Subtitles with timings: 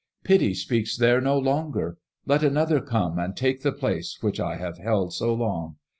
[0.23, 1.99] Pity speaks there no longer.
[2.25, 5.75] Let another come and take the place which I have held so long.